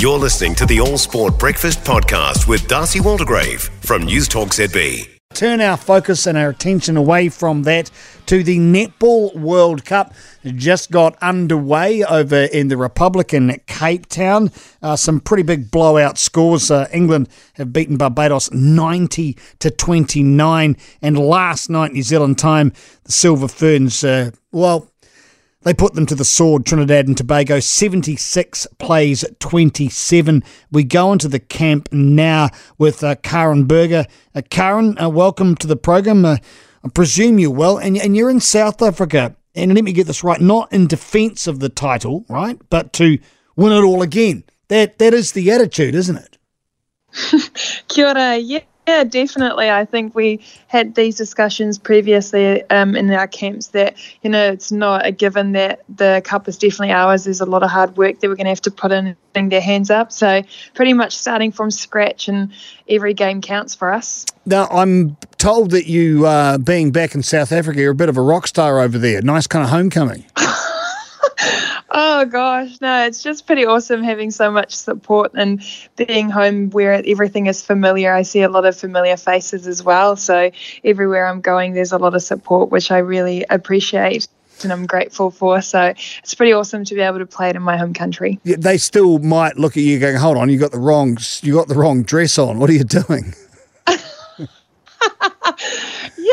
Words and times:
You're 0.00 0.16
listening 0.16 0.54
to 0.54 0.64
the 0.64 0.78
All 0.78 0.96
Sport 0.96 1.40
Breakfast 1.40 1.80
Podcast 1.80 2.46
with 2.46 2.68
Darcy 2.68 3.00
Waldegrave 3.00 3.62
from 3.84 4.04
News 4.04 4.28
Talk 4.28 4.50
ZB. 4.50 5.08
Turn 5.34 5.60
our 5.60 5.76
focus 5.76 6.24
and 6.24 6.38
our 6.38 6.50
attention 6.50 6.96
away 6.96 7.28
from 7.30 7.64
that 7.64 7.90
to 8.26 8.44
the 8.44 8.58
Netball 8.58 9.34
World 9.34 9.84
Cup. 9.84 10.14
It 10.44 10.54
just 10.54 10.92
got 10.92 11.20
underway 11.20 12.04
over 12.04 12.44
in 12.44 12.68
the 12.68 12.76
Republic 12.76 13.34
in 13.34 13.60
Cape 13.66 14.06
Town. 14.06 14.52
Uh, 14.80 14.94
some 14.94 15.18
pretty 15.18 15.42
big 15.42 15.68
blowout 15.68 16.16
scores. 16.16 16.70
Uh, 16.70 16.86
England 16.92 17.28
have 17.54 17.72
beaten 17.72 17.96
Barbados 17.96 18.52
90 18.52 19.36
to 19.58 19.68
29, 19.68 20.76
and 21.02 21.18
last 21.18 21.68
night 21.70 21.92
New 21.92 22.04
Zealand 22.04 22.38
time, 22.38 22.72
the 23.02 23.10
Silver 23.10 23.48
Ferns, 23.48 24.04
uh, 24.04 24.30
well, 24.52 24.92
they 25.62 25.74
put 25.74 25.94
them 25.94 26.06
to 26.06 26.14
the 26.14 26.24
sword, 26.24 26.64
Trinidad 26.64 27.08
and 27.08 27.16
Tobago, 27.16 27.58
76 27.58 28.66
plays 28.78 29.24
27. 29.40 30.44
We 30.70 30.84
go 30.84 31.12
into 31.12 31.26
the 31.26 31.40
camp 31.40 31.88
now 31.90 32.50
with 32.78 33.02
uh, 33.02 33.16
Karin 33.16 33.64
Burger. 33.64 34.06
Uh, 34.34 34.42
Karin, 34.48 34.96
uh, 35.00 35.08
welcome 35.08 35.56
to 35.56 35.66
the 35.66 35.76
program. 35.76 36.24
Uh, 36.24 36.36
I 36.84 36.88
presume 36.88 37.40
you're 37.40 37.50
well, 37.50 37.76
and, 37.76 37.96
and 37.96 38.16
you're 38.16 38.30
in 38.30 38.40
South 38.40 38.80
Africa. 38.80 39.34
And 39.54 39.74
let 39.74 39.82
me 39.82 39.92
get 39.92 40.06
this 40.06 40.22
right, 40.22 40.40
not 40.40 40.72
in 40.72 40.86
defence 40.86 41.48
of 41.48 41.58
the 41.58 41.68
title, 41.68 42.24
right, 42.28 42.58
but 42.70 42.92
to 42.94 43.18
win 43.56 43.72
it 43.72 43.82
all 43.82 44.02
again. 44.02 44.44
That 44.68 44.98
That 44.98 45.12
is 45.12 45.32
the 45.32 45.50
attitude, 45.50 45.96
isn't 45.96 46.16
it? 46.16 46.38
Kia 47.88 48.06
ora. 48.06 48.38
Yeah, 48.88 49.04
definitely. 49.04 49.70
I 49.70 49.84
think 49.84 50.14
we 50.14 50.40
had 50.66 50.94
these 50.94 51.14
discussions 51.14 51.76
previously 51.76 52.62
um, 52.70 52.96
in 52.96 53.10
our 53.10 53.26
camps 53.26 53.66
that, 53.68 53.98
you 54.22 54.30
know, 54.30 54.50
it's 54.50 54.72
not 54.72 55.04
a 55.04 55.12
given 55.12 55.52
that 55.52 55.82
the 55.94 56.22
cup 56.24 56.48
is 56.48 56.56
definitely 56.56 56.92
ours. 56.92 57.24
There's 57.24 57.42
a 57.42 57.44
lot 57.44 57.62
of 57.62 57.68
hard 57.68 57.98
work 57.98 58.20
that 58.20 58.28
we're 58.28 58.34
going 58.34 58.46
to 58.46 58.50
have 58.50 58.62
to 58.62 58.70
put 58.70 58.90
in 58.90 59.14
getting 59.34 59.50
their 59.50 59.60
hands 59.60 59.90
up. 59.90 60.10
So, 60.10 60.42
pretty 60.72 60.94
much 60.94 61.14
starting 61.14 61.52
from 61.52 61.70
scratch, 61.70 62.28
and 62.28 62.50
every 62.88 63.12
game 63.12 63.42
counts 63.42 63.74
for 63.74 63.92
us. 63.92 64.24
Now, 64.46 64.66
I'm 64.68 65.18
told 65.36 65.72
that 65.72 65.86
you, 65.86 66.24
uh, 66.24 66.56
being 66.56 66.90
back 66.90 67.14
in 67.14 67.22
South 67.22 67.52
Africa, 67.52 67.78
you're 67.78 67.92
a 67.92 67.94
bit 67.94 68.08
of 68.08 68.16
a 68.16 68.22
rock 68.22 68.46
star 68.46 68.80
over 68.80 68.96
there. 68.96 69.20
Nice 69.20 69.46
kind 69.46 69.62
of 69.62 69.68
homecoming. 69.68 70.24
Oh 71.90 72.26
gosh, 72.26 72.80
no, 72.82 73.06
it's 73.06 73.22
just 73.22 73.46
pretty 73.46 73.64
awesome 73.64 74.02
having 74.02 74.30
so 74.30 74.50
much 74.50 74.74
support 74.74 75.32
and 75.34 75.62
being 75.96 76.28
home 76.28 76.68
where 76.70 77.02
everything 77.06 77.46
is 77.46 77.62
familiar. 77.62 78.12
I 78.12 78.22
see 78.22 78.42
a 78.42 78.48
lot 78.48 78.66
of 78.66 78.76
familiar 78.76 79.16
faces 79.16 79.66
as 79.66 79.82
well. 79.82 80.14
So 80.16 80.50
everywhere 80.84 81.26
I'm 81.26 81.40
going, 81.40 81.72
there's 81.72 81.92
a 81.92 81.98
lot 81.98 82.14
of 82.14 82.22
support, 82.22 82.70
which 82.70 82.90
I 82.90 82.98
really 82.98 83.46
appreciate 83.48 84.28
and 84.62 84.72
I'm 84.72 84.86
grateful 84.86 85.30
for. 85.30 85.62
So 85.62 85.94
it's 86.18 86.34
pretty 86.34 86.52
awesome 86.52 86.84
to 86.84 86.94
be 86.94 87.00
able 87.00 87.18
to 87.18 87.26
play 87.26 87.50
it 87.50 87.56
in 87.56 87.62
my 87.62 87.76
home 87.76 87.94
country. 87.94 88.38
Yeah, 88.44 88.56
they 88.58 88.76
still 88.78 89.18
might 89.20 89.56
look 89.56 89.76
at 89.76 89.82
you 89.82 89.98
going, 89.98 90.16
"Hold 90.16 90.36
on, 90.36 90.50
you 90.50 90.58
got 90.58 90.72
the 90.72 90.78
wrong, 90.78 91.16
you 91.42 91.54
got 91.54 91.68
the 91.68 91.74
wrong 91.74 92.02
dress 92.02 92.38
on. 92.38 92.58
What 92.58 92.70
are 92.70 92.74
you 92.74 92.84
doing?" 92.84 93.34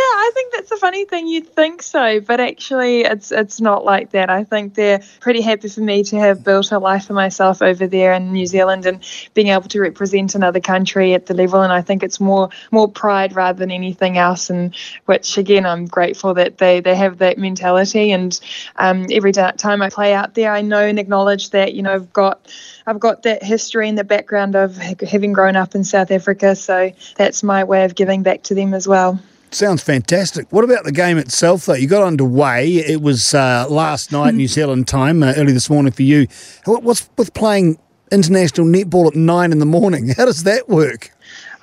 I 0.08 0.32
think 0.34 0.54
that's 0.54 0.72
a 0.72 0.78
funny 0.78 1.06
thing. 1.06 1.28
You'd 1.28 1.48
think 1.48 1.82
so, 1.82 2.20
but 2.20 2.40
actually, 2.40 3.02
it's 3.02 3.32
it's 3.32 3.62
not 3.62 3.86
like 3.86 4.12
that. 4.12 4.30
I 4.30 4.44
think 4.44 4.74
they're 4.74 5.02
pretty 5.20 5.42
happy 5.42 5.70
for 5.70 5.82
me 5.82 6.04
to 6.06 6.20
have 6.20 6.44
built 6.44 6.72
a 6.72 6.80
life 6.80 7.08
for 7.08 7.14
myself 7.14 7.62
over 7.62 7.88
there 7.88 8.14
in 8.14 8.32
New 8.32 8.46
Zealand 8.46 8.86
and 8.86 9.04
being 9.34 9.48
able 9.48 9.68
to 9.70 9.80
represent 9.80 10.36
another 10.36 10.60
country 10.60 11.14
at 11.14 11.26
the 11.26 11.34
level. 11.34 11.62
And 11.62 11.72
I 11.72 11.82
think 11.82 12.04
it's 12.04 12.20
more 12.20 12.50
more 12.72 12.90
pride 12.90 13.36
rather 13.36 13.60
than 13.60 13.72
anything 13.72 14.18
else. 14.18 14.50
And 14.50 14.76
which 15.06 15.38
again, 15.38 15.66
I'm 15.66 15.86
grateful 15.86 16.34
that 16.36 16.58
they 16.58 16.80
they 16.80 16.96
have 16.96 17.18
that 17.20 17.38
mentality. 17.38 18.12
And 18.12 18.40
um, 18.78 19.06
every 19.12 19.32
time 19.32 19.82
I 19.82 19.90
play 19.90 20.14
out 20.14 20.34
there, 20.34 20.52
I 20.52 20.62
know 20.62 20.86
and 20.86 21.00
acknowledge 21.00 21.52
that 21.52 21.74
you 21.74 21.84
know 21.84 21.94
I've 21.94 22.14
got 22.14 22.52
I've 22.88 23.00
got 23.00 23.24
that 23.24 23.44
history 23.44 23.90
and 23.90 23.98
the 23.98 24.04
background 24.04 24.56
of 24.56 24.78
having 24.78 25.34
grown 25.34 25.56
up 25.56 25.76
in 25.76 25.84
South 25.84 26.12
Africa. 26.12 26.56
So 26.56 26.92
that's 27.16 27.44
my 27.44 27.64
way 27.64 27.86
of 27.86 27.96
giving 27.96 28.24
back 28.24 28.44
to 28.44 28.56
them 28.56 28.74
as 28.74 28.88
well. 28.88 29.20
Sounds 29.56 29.82
fantastic. 29.82 30.52
What 30.52 30.66
about 30.66 30.84
the 30.84 30.92
game 30.92 31.18
itself, 31.18 31.66
though? 31.66 31.76
You 31.76 31.88
got 31.88 32.04
underway. 32.04 32.74
It 32.74 33.02
was 33.02 33.34
uh, 33.34 33.66
last 33.70 34.12
night, 34.12 34.34
New 34.34 34.50
Zealand 34.50 34.86
time, 34.86 35.24
uh, 35.24 35.34
early 35.38 35.54
this 35.54 35.70
morning 35.70 35.94
for 35.94 36.04
you. 36.04 36.28
What's 36.66 37.10
with 37.18 37.34
playing 37.34 37.80
international 38.12 38.68
netball 38.68 39.08
at 39.08 39.16
nine 39.16 39.54
in 39.54 39.60
the 39.60 39.66
morning? 39.66 40.10
How 40.18 40.26
does 40.26 40.44
that 40.44 40.68
work? 40.68 41.10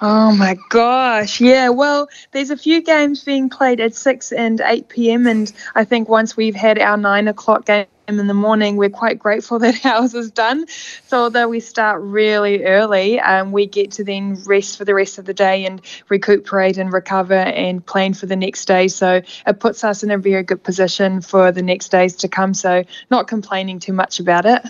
Oh 0.01 0.35
my 0.35 0.57
gosh. 0.71 1.39
Yeah, 1.39 1.69
well, 1.69 2.09
there's 2.31 2.49
a 2.49 2.57
few 2.57 2.83
games 2.83 3.25
being 3.25 3.51
played 3.51 3.79
at 3.79 3.95
6 3.95 4.33
and 4.33 4.63
8 4.65 4.89
p.m. 4.89 5.27
And 5.27 5.53
I 5.75 5.85
think 5.85 6.09
once 6.09 6.35
we've 6.35 6.55
had 6.55 6.79
our 6.79 6.97
9 6.97 7.29
o'clock 7.29 7.67
game, 7.67 7.85
in 8.19 8.27
the 8.27 8.35
morning, 8.35 8.77
we're 8.77 8.91
quite 8.91 9.19
grateful 9.19 9.59
that 9.61 9.85
ours 9.85 10.15
is 10.15 10.31
done. 10.31 10.67
So 11.07 11.25
although 11.25 11.49
we 11.49 11.61
start 11.61 12.01
really 12.03 12.65
early, 12.65 13.21
um, 13.21 13.53
we 13.53 13.67
get 13.67 13.91
to 13.93 14.05
then 14.05 14.37
rest 14.45 14.79
for 14.79 14.85
the 14.85 14.95
rest 14.95 15.19
of 15.19 15.25
the 15.25 15.35
day 15.35 15.65
and 15.65 15.81
recuperate 16.09 16.79
and 16.79 16.93
recover 16.93 17.35
and 17.35 17.85
plan 17.85 18.15
for 18.15 18.27
the 18.27 18.37
next 18.37 18.67
day. 18.67 18.89
So 18.89 19.23
it 19.47 19.61
puts 19.61 19.85
us 19.85 20.03
in 20.03 20.11
a 20.11 20.19
very 20.19 20.43
good 20.43 20.63
position 20.63 21.21
for 21.21 21.53
the 21.53 21.63
next 21.63 21.89
days 21.89 22.17
to 22.17 22.29
come. 22.29 22.55
So 22.55 22.85
not 23.11 23.29
complaining 23.29 23.79
too 23.79 23.93
much 23.93 24.21
about 24.21 24.47
it. 24.47 24.63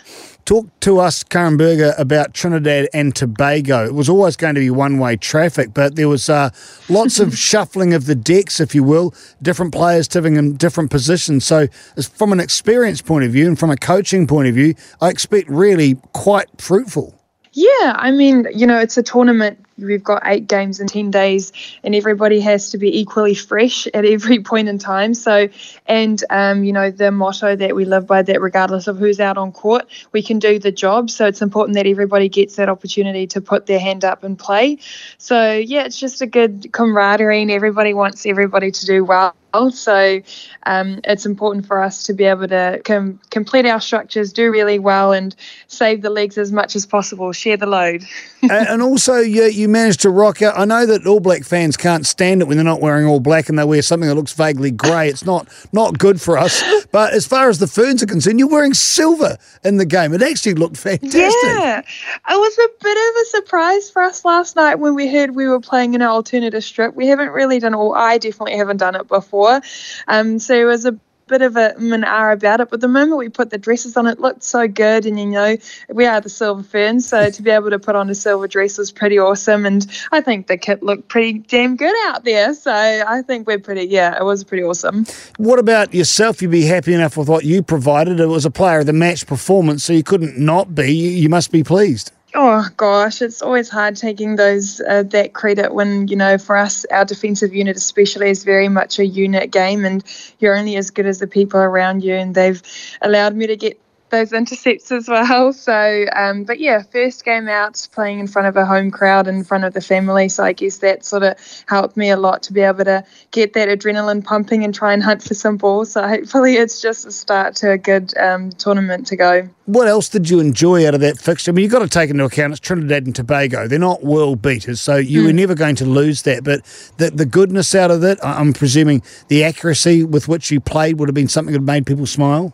Talk 0.44 0.66
to 0.80 0.98
us, 0.98 1.22
Karin 1.22 1.56
Burger, 1.56 1.94
about 1.96 2.34
Trinidad 2.34 2.88
and 2.92 3.14
Tobago. 3.14 3.86
It 3.86 3.94
was 3.94 4.08
always 4.08 4.34
going 4.34 4.56
to 4.56 4.60
be 4.60 4.70
one 4.70 4.98
way 4.98 5.16
traffic, 5.16 5.72
but 5.72 5.94
there 5.94 6.08
was 6.08 6.28
uh, 6.28 6.50
lots 6.88 7.20
of 7.20 7.38
shuffling 7.52 7.94
of 7.94 8.06
the 8.06 8.16
decks, 8.16 8.58
if 8.58 8.74
you 8.74 8.82
will, 8.82 9.14
different 9.40 9.72
players 9.72 10.08
sitting 10.10 10.34
in 10.34 10.56
different 10.56 10.90
positions. 10.90 11.44
So, 11.44 11.68
from 12.14 12.32
an 12.32 12.40
experience 12.40 13.00
point 13.00 13.24
of 13.24 13.31
view 13.32 13.48
and 13.48 13.58
from 13.58 13.70
a 13.70 13.76
coaching 13.76 14.26
point 14.26 14.48
of 14.48 14.54
view, 14.54 14.74
I 15.00 15.08
expect 15.08 15.48
really 15.48 15.96
quite 16.12 16.48
fruitful. 16.60 17.18
Yeah, 17.54 17.94
I 17.96 18.10
mean, 18.12 18.46
you 18.54 18.66
know, 18.66 18.78
it's 18.78 18.96
a 18.96 19.02
tournament. 19.02 19.58
We've 19.78 20.02
got 20.02 20.22
eight 20.24 20.48
games 20.48 20.80
in 20.80 20.86
10 20.86 21.10
days 21.10 21.52
and 21.82 21.94
everybody 21.94 22.40
has 22.40 22.70
to 22.70 22.78
be 22.78 22.98
equally 22.98 23.34
fresh 23.34 23.86
at 23.94 24.04
every 24.04 24.42
point 24.42 24.68
in 24.68 24.78
time. 24.78 25.12
So 25.14 25.48
and 25.86 26.22
um, 26.30 26.64
you 26.64 26.72
know 26.72 26.90
the 26.90 27.10
motto 27.10 27.56
that 27.56 27.74
we 27.74 27.84
live 27.84 28.06
by 28.06 28.22
that 28.22 28.40
regardless 28.40 28.86
of 28.86 28.98
who's 28.98 29.20
out 29.20 29.36
on 29.36 29.52
court 29.52 29.86
we 30.12 30.22
can 30.22 30.38
do 30.38 30.58
the 30.58 30.72
job. 30.72 31.10
So 31.10 31.26
it's 31.26 31.42
important 31.42 31.74
that 31.76 31.86
everybody 31.86 32.28
gets 32.28 32.56
that 32.56 32.68
opportunity 32.68 33.26
to 33.28 33.40
put 33.40 33.66
their 33.66 33.80
hand 33.80 34.04
up 34.04 34.24
and 34.24 34.38
play. 34.38 34.78
So 35.18 35.52
yeah 35.52 35.84
it's 35.84 35.98
just 35.98 36.22
a 36.22 36.26
good 36.26 36.72
camaraderie 36.72 37.42
and 37.42 37.50
everybody 37.50 37.92
wants 37.92 38.24
everybody 38.24 38.70
to 38.70 38.86
do 38.86 39.04
well 39.04 39.34
so 39.70 40.20
um, 40.64 41.00
it's 41.04 41.26
important 41.26 41.66
for 41.66 41.82
us 41.82 42.04
to 42.04 42.14
be 42.14 42.24
able 42.24 42.48
to 42.48 42.80
com- 42.84 43.20
complete 43.30 43.66
our 43.66 43.80
structures, 43.80 44.32
do 44.32 44.50
really 44.50 44.78
well, 44.78 45.12
and 45.12 45.34
save 45.66 46.02
the 46.02 46.10
legs 46.10 46.38
as 46.38 46.52
much 46.52 46.76
as 46.76 46.86
possible, 46.86 47.32
share 47.32 47.56
the 47.56 47.66
load. 47.66 48.04
and, 48.42 48.52
and, 48.52 48.82
also, 48.82 49.16
you, 49.16 49.44
you 49.44 49.68
managed 49.68 50.00
to 50.00 50.10
rock 50.10 50.42
out. 50.42 50.58
I 50.58 50.64
know 50.64 50.86
that 50.86 51.06
All 51.06 51.20
Black 51.20 51.44
fans 51.44 51.76
can't 51.76 52.06
stand 52.06 52.42
it 52.42 52.48
when 52.48 52.56
they're 52.56 52.64
not 52.64 52.80
wearing 52.80 53.06
all 53.06 53.20
black 53.20 53.48
and 53.48 53.58
they 53.58 53.64
wear 53.64 53.82
something 53.82 54.08
that 54.08 54.14
looks 54.14 54.32
vaguely 54.32 54.70
grey. 54.70 55.08
It's 55.08 55.24
not 55.24 55.48
not 55.72 55.98
good 55.98 56.20
for 56.20 56.38
us. 56.38 56.62
But 56.92 57.14
as 57.14 57.26
far 57.26 57.48
as 57.48 57.58
the 57.58 57.66
Ferns 57.66 58.02
are 58.02 58.06
concerned, 58.06 58.38
you're 58.38 58.48
wearing 58.48 58.74
silver 58.74 59.38
in 59.64 59.78
the 59.78 59.86
game. 59.86 60.12
It 60.12 60.20
actually 60.20 60.52
looked 60.52 60.76
fantastic. 60.76 61.14
Yeah, 61.42 61.78
it 61.80 61.84
was 62.28 62.58
a 62.58 62.68
bit 62.82 62.96
of 62.98 63.22
a 63.22 63.24
surprise 63.30 63.88
for 63.88 64.02
us 64.02 64.26
last 64.26 64.56
night 64.56 64.74
when 64.74 64.94
we 64.94 65.10
heard 65.10 65.34
we 65.34 65.48
were 65.48 65.60
playing 65.60 65.94
in 65.94 66.02
an 66.02 66.08
alternative 66.08 66.62
strip. 66.62 66.94
We 66.94 67.06
haven't 67.06 67.30
really 67.30 67.58
done, 67.60 67.72
or 67.72 67.96
I 67.96 68.18
definitely 68.18 68.58
haven't 68.58 68.76
done 68.76 68.94
it 68.94 69.08
before 69.08 69.41
before. 69.42 69.60
Um, 70.08 70.38
so 70.38 70.54
it 70.54 70.64
was 70.64 70.84
a 70.84 70.98
bit 71.28 71.40
of 71.40 71.56
a 71.56 71.74
manara 71.78 72.34
about 72.34 72.60
it, 72.60 72.68
but 72.68 72.80
the 72.80 72.88
moment 72.88 73.16
we 73.16 73.28
put 73.28 73.48
the 73.50 73.56
dresses 73.56 73.96
on, 73.96 74.06
it 74.06 74.20
looked 74.20 74.42
so 74.42 74.68
good. 74.68 75.06
And 75.06 75.18
you 75.18 75.26
know, 75.26 75.56
we 75.88 76.04
are 76.04 76.20
the 76.20 76.28
Silver 76.28 76.62
Ferns, 76.62 77.08
so 77.08 77.30
to 77.30 77.42
be 77.42 77.50
able 77.50 77.70
to 77.70 77.78
put 77.78 77.94
on 77.94 78.10
a 78.10 78.14
silver 78.14 78.46
dress 78.46 78.76
was 78.76 78.92
pretty 78.92 79.18
awesome. 79.18 79.64
And 79.64 79.86
I 80.10 80.20
think 80.20 80.48
the 80.48 80.58
kit 80.58 80.82
looked 80.82 81.08
pretty 81.08 81.38
damn 81.38 81.76
good 81.76 81.94
out 82.06 82.24
there. 82.24 82.52
So 82.54 82.72
I 82.72 83.22
think 83.22 83.46
we're 83.46 83.60
pretty, 83.60 83.84
yeah, 83.84 84.18
it 84.18 84.24
was 84.24 84.44
pretty 84.44 84.64
awesome. 84.64 85.06
What 85.38 85.58
about 85.58 85.94
yourself? 85.94 86.42
You'd 86.42 86.50
be 86.50 86.66
happy 86.66 86.92
enough 86.92 87.16
with 87.16 87.28
what 87.28 87.44
you 87.44 87.62
provided. 87.62 88.20
It 88.20 88.26
was 88.26 88.44
a 88.44 88.50
player 88.50 88.80
of 88.80 88.86
the 88.86 88.92
match 88.92 89.26
performance, 89.26 89.84
so 89.84 89.92
you 89.92 90.02
couldn't 90.02 90.38
not 90.38 90.74
be. 90.74 90.92
You 90.92 91.28
must 91.28 91.50
be 91.50 91.62
pleased. 91.62 92.12
Oh 92.34 92.66
gosh, 92.78 93.20
it's 93.20 93.42
always 93.42 93.68
hard 93.68 93.96
taking 93.96 94.36
those 94.36 94.80
uh, 94.80 95.02
that 95.04 95.34
credit 95.34 95.74
when 95.74 96.08
you 96.08 96.16
know 96.16 96.38
for 96.38 96.56
us 96.56 96.86
our 96.86 97.04
defensive 97.04 97.54
unit 97.54 97.76
especially 97.76 98.30
is 98.30 98.44
very 98.44 98.68
much 98.70 98.98
a 98.98 99.04
unit 99.04 99.50
game 99.50 99.84
and 99.84 100.02
you're 100.38 100.56
only 100.56 100.76
as 100.76 100.90
good 100.90 101.04
as 101.04 101.18
the 101.18 101.26
people 101.26 101.60
around 101.60 102.02
you 102.02 102.14
and 102.14 102.34
they've 102.34 102.62
allowed 103.02 103.36
me 103.36 103.48
to 103.48 103.56
get 103.56 103.78
those 104.12 104.32
intercepts 104.32 104.92
as 104.92 105.08
well. 105.08 105.52
So, 105.62 106.06
um, 106.14 106.44
but 106.44 106.60
yeah, 106.60 106.82
first 106.82 107.24
game 107.24 107.48
out 107.48 107.86
playing 107.92 108.18
in 108.18 108.26
front 108.26 108.48
of 108.48 108.56
a 108.56 108.66
home 108.66 108.90
crowd, 108.90 109.26
in 109.26 109.44
front 109.44 109.64
of 109.64 109.72
the 109.72 109.80
family. 109.80 110.28
So 110.28 110.44
I 110.44 110.52
guess 110.52 110.78
that 110.78 111.04
sort 111.04 111.22
of 111.22 111.36
helped 111.68 111.96
me 111.96 112.10
a 112.10 112.16
lot 112.16 112.42
to 112.44 112.52
be 112.52 112.60
able 112.60 112.84
to 112.84 113.04
get 113.30 113.54
that 113.54 113.68
adrenaline 113.68 114.22
pumping 114.24 114.64
and 114.64 114.74
try 114.74 114.92
and 114.92 115.02
hunt 115.02 115.22
for 115.22 115.34
some 115.34 115.56
balls. 115.56 115.92
So 115.92 116.06
hopefully 116.06 116.56
it's 116.56 116.80
just 116.82 117.06
a 117.06 117.12
start 117.12 117.56
to 117.56 117.70
a 117.70 117.78
good 117.78 118.16
um, 118.18 118.50
tournament 118.50 119.06
to 119.08 119.16
go. 119.16 119.48
What 119.66 119.88
else 119.88 120.08
did 120.08 120.28
you 120.28 120.40
enjoy 120.40 120.86
out 120.86 120.94
of 120.94 121.00
that 121.00 121.18
fixture? 121.18 121.50
I 121.50 121.54
mean, 121.54 121.62
you've 121.62 121.72
got 121.72 121.80
to 121.80 121.88
take 121.88 122.10
into 122.10 122.24
account 122.24 122.52
it's 122.52 122.60
Trinidad 122.60 123.06
and 123.06 123.14
Tobago. 123.14 123.68
They're 123.68 123.78
not 123.78 124.02
world 124.02 124.42
beaters, 124.42 124.80
so 124.80 124.96
you 124.96 125.22
mm. 125.22 125.26
were 125.26 125.32
never 125.32 125.54
going 125.54 125.76
to 125.76 125.86
lose 125.86 126.22
that. 126.22 126.44
But 126.44 126.64
the, 126.98 127.10
the 127.10 127.26
goodness 127.26 127.74
out 127.74 127.90
of 127.90 128.02
it, 128.02 128.18
I'm 128.22 128.52
presuming 128.52 129.02
the 129.28 129.44
accuracy 129.44 130.04
with 130.04 130.28
which 130.28 130.50
you 130.50 130.60
played 130.60 130.98
would 130.98 131.08
have 131.08 131.14
been 131.14 131.28
something 131.28 131.52
that 131.52 131.60
made 131.60 131.86
people 131.86 132.06
smile. 132.06 132.52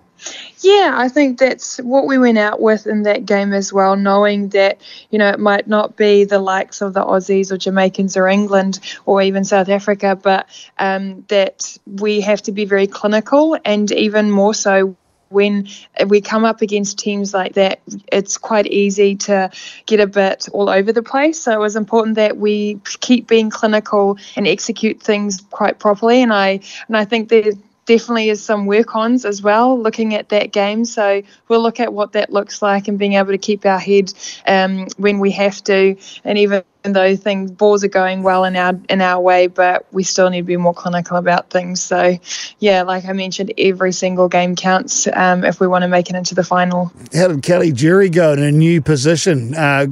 Yeah, 0.60 0.94
I 0.96 1.08
think 1.08 1.38
that's 1.38 1.78
what 1.78 2.06
we 2.06 2.18
went 2.18 2.38
out 2.38 2.60
with 2.60 2.86
in 2.86 3.04
that 3.04 3.24
game 3.26 3.52
as 3.52 3.72
well, 3.72 3.96
knowing 3.96 4.48
that, 4.50 4.80
you 5.10 5.18
know, 5.18 5.28
it 5.28 5.38
might 5.38 5.68
not 5.68 5.96
be 5.96 6.24
the 6.24 6.40
likes 6.40 6.80
of 6.80 6.94
the 6.94 7.04
Aussies 7.04 7.52
or 7.52 7.56
Jamaicans 7.56 8.16
or 8.16 8.28
England 8.28 8.80
or 9.06 9.22
even 9.22 9.44
South 9.44 9.68
Africa, 9.68 10.16
but 10.16 10.48
um, 10.78 11.24
that 11.28 11.78
we 11.86 12.20
have 12.22 12.42
to 12.42 12.52
be 12.52 12.64
very 12.64 12.86
clinical 12.86 13.56
and 13.64 13.90
even 13.92 14.30
more 14.30 14.52
so 14.52 14.96
when 15.30 15.68
we 16.06 16.20
come 16.20 16.44
up 16.44 16.62
against 16.62 16.98
teams 16.98 17.34
like 17.34 17.54
that, 17.54 17.80
it's 18.10 18.38
quite 18.38 18.66
easy 18.66 19.16
to 19.16 19.50
get 19.86 20.00
a 20.00 20.06
bit 20.06 20.48
all 20.52 20.70
over 20.70 20.92
the 20.92 21.02
place. 21.02 21.40
So 21.40 21.52
it 21.52 21.58
was 21.58 21.76
important 21.76 22.16
that 22.16 22.36
we 22.36 22.80
keep 23.00 23.26
being 23.26 23.50
clinical 23.50 24.18
and 24.36 24.46
execute 24.46 25.02
things 25.02 25.42
quite 25.50 25.78
properly. 25.78 26.22
And 26.22 26.32
I 26.32 26.60
and 26.86 26.96
I 26.96 27.04
think 27.04 27.28
that 27.28 27.58
definitely 27.88 28.28
is 28.28 28.44
some 28.44 28.66
work 28.66 28.94
ons 28.94 29.24
as 29.24 29.42
well 29.42 29.80
looking 29.80 30.14
at 30.14 30.28
that 30.28 30.52
game. 30.52 30.84
So 30.84 31.22
we'll 31.48 31.62
look 31.62 31.80
at 31.80 31.92
what 31.92 32.12
that 32.12 32.30
looks 32.30 32.60
like 32.60 32.86
and 32.86 32.98
being 32.98 33.14
able 33.14 33.32
to 33.32 33.38
keep 33.38 33.64
our 33.64 33.78
head 33.78 34.12
um, 34.46 34.86
when 34.98 35.18
we 35.18 35.30
have 35.32 35.64
to. 35.64 35.96
And 36.22 36.36
even 36.36 36.62
though 36.82 37.16
things 37.16 37.50
balls 37.50 37.82
are 37.84 37.88
going 37.88 38.22
well 38.22 38.44
in 38.44 38.56
our 38.56 38.78
in 38.90 39.00
our 39.00 39.20
way, 39.20 39.46
but 39.46 39.86
we 39.90 40.04
still 40.04 40.28
need 40.28 40.42
to 40.42 40.46
be 40.46 40.58
more 40.58 40.74
clinical 40.74 41.16
about 41.16 41.48
things. 41.48 41.82
So 41.82 42.18
yeah, 42.58 42.82
like 42.82 43.06
I 43.06 43.14
mentioned, 43.14 43.54
every 43.56 43.92
single 43.92 44.28
game 44.28 44.54
counts 44.54 45.08
um, 45.14 45.42
if 45.42 45.58
we 45.58 45.66
want 45.66 45.82
to 45.82 45.88
make 45.88 46.10
it 46.10 46.14
into 46.14 46.34
the 46.34 46.44
final. 46.44 46.92
How 47.14 47.28
did 47.28 47.42
Kelly 47.42 47.72
Jury 47.72 48.10
go 48.10 48.34
in 48.34 48.42
a 48.42 48.52
new 48.52 48.82
position? 48.82 49.54
Uh, 49.54 49.86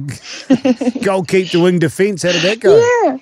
goalkeeper 1.03 1.59
wing 1.59 1.79
defence. 1.79 2.21
How 2.21 2.31
did 2.31 2.43
that 2.43 2.59
go? 2.59 2.77
Yeah. 2.77 3.17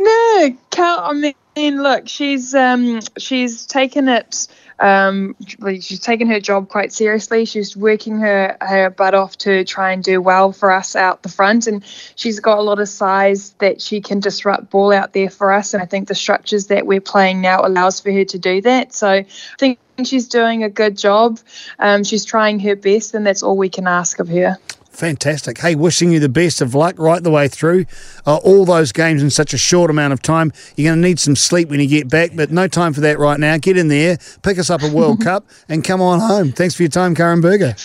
No, 0.00 0.56
Cal. 0.70 1.00
I 1.00 1.12
mean, 1.12 1.34
mean, 1.58 1.82
look, 1.82 2.08
she's 2.08 2.54
um, 2.54 3.00
she's 3.18 3.66
taken 3.66 4.08
it. 4.08 4.46
Um, 4.80 5.34
she's 5.80 5.98
taken 5.98 6.28
her 6.28 6.38
job 6.38 6.68
quite 6.68 6.92
seriously. 6.92 7.44
She's 7.46 7.76
working 7.76 8.18
her 8.20 8.56
her 8.60 8.90
butt 8.90 9.14
off 9.14 9.36
to 9.38 9.64
try 9.64 9.90
and 9.90 10.04
do 10.04 10.20
well 10.20 10.52
for 10.52 10.70
us 10.70 10.94
out 10.94 11.22
the 11.22 11.28
front, 11.28 11.66
and 11.66 11.84
she's 12.14 12.38
got 12.38 12.58
a 12.58 12.62
lot 12.62 12.78
of 12.78 12.88
size 12.88 13.54
that 13.58 13.82
she 13.82 14.00
can 14.00 14.20
disrupt 14.20 14.70
ball 14.70 14.92
out 14.92 15.12
there 15.12 15.30
for 15.30 15.52
us. 15.52 15.74
And 15.74 15.82
I 15.82 15.86
think 15.86 16.06
the 16.06 16.14
structures 16.14 16.68
that 16.68 16.86
we're 16.86 17.00
playing 17.00 17.40
now 17.40 17.66
allows 17.66 18.00
for 18.00 18.12
her 18.12 18.24
to 18.24 18.38
do 18.38 18.60
that. 18.62 18.94
So 18.94 19.08
I 19.08 19.26
think 19.58 19.80
she's 20.04 20.28
doing 20.28 20.62
a 20.62 20.70
good 20.70 20.96
job. 20.96 21.40
Um, 21.80 22.04
she's 22.04 22.24
trying 22.24 22.60
her 22.60 22.76
best, 22.76 23.14
and 23.14 23.26
that's 23.26 23.42
all 23.42 23.56
we 23.56 23.68
can 23.68 23.88
ask 23.88 24.20
of 24.20 24.28
her. 24.28 24.58
Fantastic. 24.98 25.58
Hey, 25.58 25.76
wishing 25.76 26.10
you 26.10 26.18
the 26.18 26.28
best 26.28 26.60
of 26.60 26.74
luck 26.74 26.98
right 26.98 27.22
the 27.22 27.30
way 27.30 27.46
through. 27.46 27.86
Uh, 28.26 28.38
all 28.38 28.64
those 28.64 28.90
games 28.90 29.22
in 29.22 29.30
such 29.30 29.54
a 29.54 29.56
short 29.56 29.90
amount 29.90 30.12
of 30.12 30.20
time. 30.20 30.52
You're 30.74 30.90
going 30.90 31.00
to 31.00 31.08
need 31.08 31.20
some 31.20 31.36
sleep 31.36 31.68
when 31.68 31.78
you 31.78 31.86
get 31.86 32.08
back, 32.08 32.32
but 32.34 32.50
no 32.50 32.66
time 32.66 32.92
for 32.92 33.00
that 33.02 33.16
right 33.16 33.38
now. 33.38 33.56
Get 33.58 33.76
in 33.76 33.86
there, 33.86 34.18
pick 34.42 34.58
us 34.58 34.70
up 34.70 34.82
a 34.82 34.88
World 34.88 35.20
Cup, 35.24 35.46
and 35.68 35.84
come 35.84 36.00
on 36.00 36.18
home. 36.18 36.50
Thanks 36.50 36.74
for 36.74 36.82
your 36.82 36.90
time, 36.90 37.14
Karin 37.14 37.40
Burger. 37.40 37.76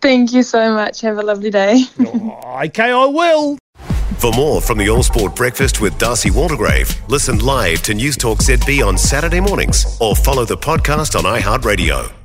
Thank 0.00 0.32
you 0.32 0.42
so 0.42 0.74
much. 0.74 1.00
Have 1.02 1.18
a 1.18 1.22
lovely 1.22 1.50
day. 1.50 1.84
oh, 2.00 2.60
okay, 2.64 2.90
I 2.90 3.04
will. 3.04 3.56
For 4.18 4.32
more 4.32 4.60
from 4.60 4.78
the 4.78 4.90
All 4.90 5.04
Sport 5.04 5.36
Breakfast 5.36 5.80
with 5.80 5.96
Darcy 5.96 6.30
Waldegrave, 6.30 7.08
listen 7.08 7.38
live 7.38 7.82
to 7.82 7.94
News 7.94 8.16
Talk 8.16 8.38
ZB 8.38 8.84
on 8.84 8.98
Saturday 8.98 9.38
mornings 9.38 9.96
or 10.00 10.16
follow 10.16 10.44
the 10.44 10.56
podcast 10.56 11.16
on 11.16 11.22
iHeartRadio. 11.22 12.19